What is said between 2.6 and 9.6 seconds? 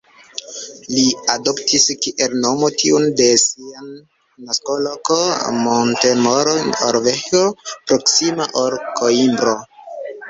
tiun de sia naskoloko, Montemor-o-Velho, proksima al Koimbro.